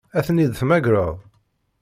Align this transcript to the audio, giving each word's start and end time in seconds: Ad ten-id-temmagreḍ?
Ad 0.17 0.23
ten-id-temmagreḍ? 0.25 1.15